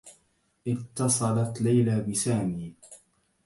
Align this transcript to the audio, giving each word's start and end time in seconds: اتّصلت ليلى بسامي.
اتّصلت 0.67 1.61
ليلى 1.61 2.01
بسامي. 2.01 2.75